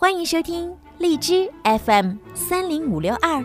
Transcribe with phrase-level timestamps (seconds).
[0.00, 3.44] 欢迎收听荔枝 FM 三零五六二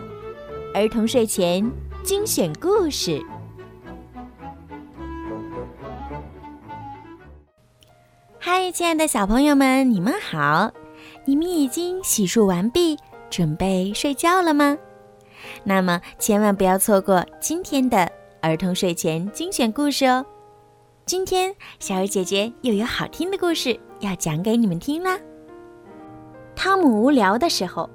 [0.72, 1.68] 儿童睡前
[2.04, 3.20] 精选故事。
[8.38, 10.70] 嗨，亲爱的小朋友们，你们好！
[11.24, 12.96] 你们已经洗漱完毕，
[13.28, 14.78] 准备睡觉了吗？
[15.64, 18.08] 那么千万不要错过今天的
[18.40, 20.24] 儿童睡前精选故事哦！
[21.04, 25.18] 今天小鱼姐姐又有好听的故事要讲给你们听啦。
[26.56, 27.88] 汤姆无聊的时候，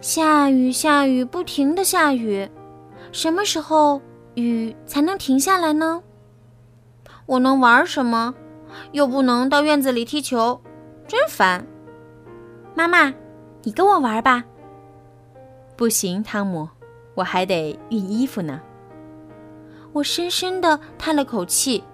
[0.00, 2.48] 下雨下雨不停的下雨，
[3.12, 4.00] 什么时候
[4.34, 6.02] 雨才能停下来呢？
[7.26, 8.34] 我能玩什么？
[8.92, 10.60] 又不能到院子里踢球，
[11.06, 11.64] 真烦。
[12.74, 13.14] 妈妈，
[13.62, 14.44] 你跟我玩吧。
[15.76, 16.68] 不行，汤姆，
[17.14, 18.60] 我还得熨衣服呢。
[19.92, 21.84] 我深深的叹了口气。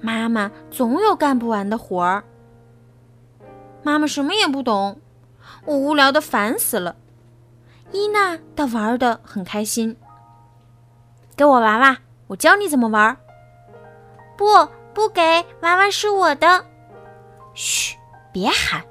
[0.00, 2.22] 妈妈总有干不完的活儿。
[3.82, 5.00] 妈妈什么也不懂，
[5.64, 6.96] 我无聊的烦死了。
[7.92, 9.96] 伊娜倒玩的很开心。
[11.36, 13.16] 给我娃娃，我教你怎么玩。
[14.36, 16.66] 不，不给，娃娃是我的。
[17.54, 17.96] 嘘，
[18.32, 18.84] 别喊。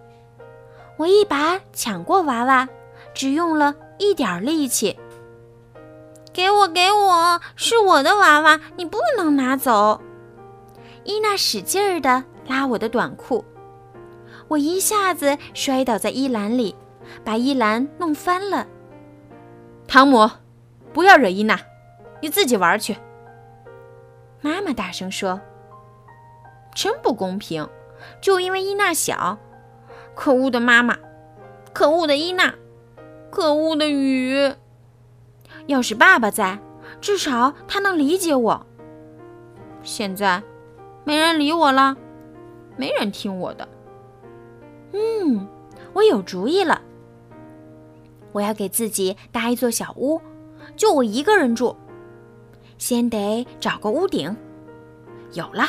[0.97, 2.67] 我一把抢过娃娃，
[3.13, 4.99] 只用了一点力气。
[6.33, 10.01] 给我，给我，是我的娃娃，你不能拿走。
[11.03, 13.45] 伊娜使劲儿的拉我的短裤。
[14.49, 16.75] 我一下子摔倒在衣篮里，
[17.23, 18.67] 把衣篮弄翻了。
[19.87, 20.29] 汤姆，
[20.91, 21.59] 不要惹伊娜，
[22.21, 22.97] 你自己玩去。
[24.41, 25.39] 妈妈大声说
[26.73, 27.67] ：“真不公平，
[28.21, 29.37] 就因为伊娜小。
[30.15, 30.97] 可恶的妈妈，
[31.71, 32.53] 可恶的伊娜，
[33.29, 34.53] 可恶的雨。
[35.67, 36.59] 要是爸爸在，
[36.99, 38.65] 至少他能理解我。
[39.83, 40.41] 现在，
[41.03, 41.95] 没人理我了，
[42.75, 43.67] 没人听我的。”
[44.93, 45.47] 嗯，
[45.93, 46.81] 我有主意了。
[48.31, 50.21] 我要给自己搭一座小屋，
[50.75, 51.75] 就我一个人住。
[52.77, 54.35] 先得找个屋顶。
[55.33, 55.65] 有了，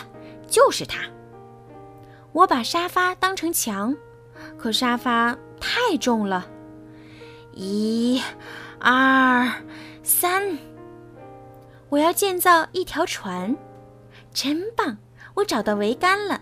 [0.49, 1.01] 就是它。
[2.33, 3.97] 我把沙发当成墙，
[4.57, 6.47] 可沙发太重了。
[7.53, 8.23] 一、
[8.79, 9.51] 二、
[10.03, 10.57] 三。
[11.89, 13.57] 我要建造一条船，
[14.33, 14.97] 真棒！
[15.35, 16.41] 我找到桅杆了。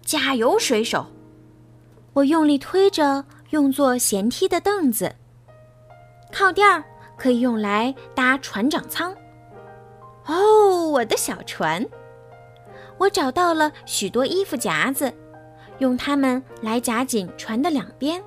[0.00, 1.06] 加油，水手！
[2.16, 5.14] 我用力推着用作舷梯的凳子，
[6.32, 6.82] 靠垫儿
[7.14, 9.14] 可以用来搭船长舱。
[10.24, 11.86] 哦，我的小船！
[12.96, 15.12] 我找到了许多衣服夹子，
[15.76, 18.24] 用它们来夹紧船的两边。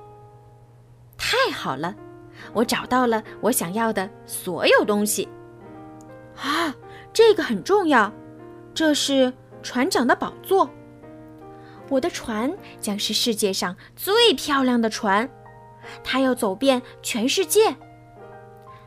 [1.18, 1.92] 太好了，
[2.52, 5.28] 我找到了我想要的所有东西。
[6.36, 6.72] 啊，
[7.12, 8.12] 这个很重要，
[8.72, 9.32] 这是
[9.64, 10.70] 船长的宝座。
[11.90, 15.28] 我的船将是世界上最漂亮的船，
[16.02, 17.76] 它要走遍全世界。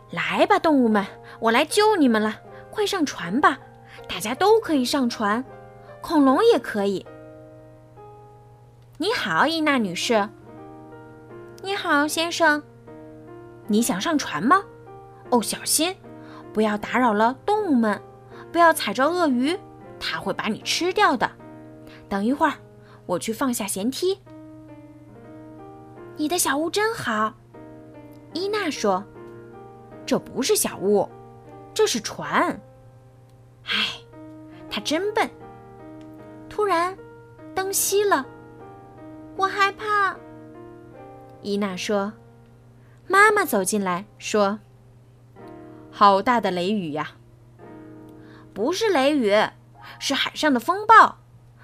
[0.09, 1.05] 来吧，动物们，
[1.39, 2.39] 我来救你们了！
[2.71, 3.59] 快上船吧，
[4.07, 5.43] 大家都可以上船，
[6.01, 7.05] 恐龙也可以。
[8.97, 10.29] 你好，伊娜女士。
[11.61, 12.63] 你好，先生。
[13.67, 14.63] 你想上船吗？
[15.29, 15.95] 哦，小心，
[16.53, 18.01] 不要打扰了动物们，
[18.51, 19.59] 不要踩着鳄鱼，
[19.99, 21.29] 它会把你吃掉的。
[22.07, 22.53] 等一会儿。
[23.05, 24.19] 我去放下舷梯。
[26.15, 27.33] 你的小屋真好，
[28.33, 29.03] 伊娜说
[30.05, 31.09] ：“这不是小屋，
[31.73, 32.61] 这是船。”
[33.65, 33.87] 唉，
[34.69, 35.29] 他真笨。
[36.49, 36.95] 突然，
[37.55, 38.25] 灯熄了，
[39.35, 40.15] 我害怕。
[41.41, 42.13] 伊娜说
[43.07, 44.59] ：“妈妈走进来说
[45.91, 47.13] ：‘好大的雷雨呀！’
[48.53, 49.33] 不是雷雨，
[49.99, 51.17] 是海上的风暴。”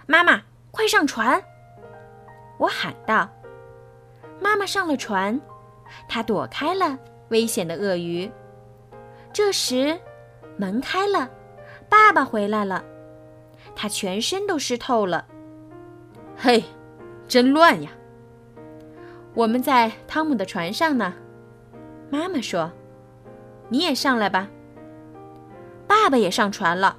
[0.08, 0.42] 妈妈。
[0.72, 1.44] 快上船！
[2.58, 3.30] 我喊道。
[4.40, 5.40] 妈妈上了船，
[6.08, 6.98] 她躲开了
[7.30, 8.32] 危险的鳄鱼。
[9.34, 10.00] 这时，
[10.58, 11.30] 门开了，
[11.90, 12.84] 爸爸回来了，
[13.76, 15.26] 他全身都湿透了。
[16.38, 16.64] 嘿，
[17.28, 17.92] 真乱呀！
[19.34, 21.14] 我们在汤姆的船上呢。
[22.10, 22.72] 妈妈说
[23.70, 24.50] ：“你也上来吧。”
[25.86, 26.98] 爸爸也上船了。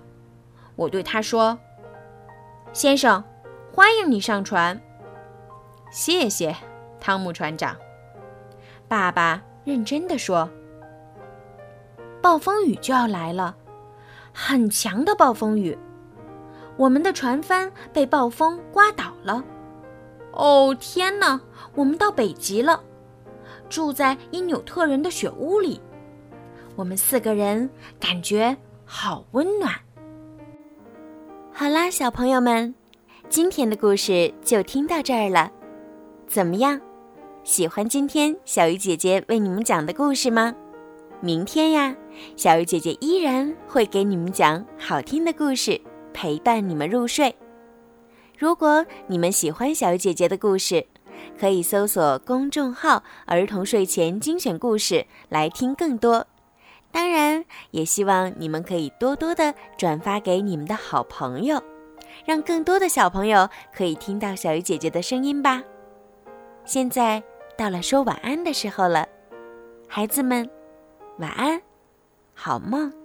[0.77, 1.59] 我对他说
[2.73, 3.23] ：“先生。”
[3.73, 4.79] 欢迎你上船，
[5.93, 6.55] 谢谢，
[6.99, 7.77] 汤姆船长。
[8.89, 10.51] 爸爸认真的说
[12.21, 13.55] ：“暴风雨就要来了，
[14.33, 15.79] 很强的暴风雨，
[16.77, 19.45] 我们的船帆被暴风刮倒了。
[20.33, 21.41] 哦，天哪，
[21.77, 22.83] 我们到北极了，
[23.69, 25.81] 住在因纽特人的雪屋里，
[26.75, 27.71] 我们四个人
[28.01, 29.73] 感觉好温暖。”
[31.55, 32.75] 好啦，小朋友们。
[33.31, 35.53] 今天的故事就听到这儿了，
[36.27, 36.81] 怎么样？
[37.45, 40.53] 喜欢今天小鱼姐姐为你们讲的故事吗？
[41.21, 41.95] 明天呀，
[42.35, 45.81] 小鱼姐姐依然会给你们讲好听的故事，
[46.13, 47.33] 陪伴你们入睡。
[48.37, 50.85] 如果你们喜欢小鱼姐姐的故事，
[51.39, 56.27] 可以搜索公众号“儿童睡前精选故事”来听更多。
[56.91, 61.63] 当然，也希望你们可以多多的转发给你们的好朋友，
[62.31, 65.61] 让更多的小朋友可以听到小鱼姐姐的声音吧。
[66.65, 67.21] 现在
[67.59, 69.05] 到了说晚安的时候了，
[69.89, 70.49] 孩子们，
[71.19, 71.61] 晚安，
[72.33, 73.00] 好梦。